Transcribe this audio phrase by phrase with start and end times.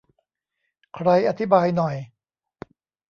[0.95, 1.95] ใครอธิบายหน่อย